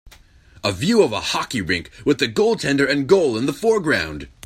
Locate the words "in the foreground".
3.37-4.29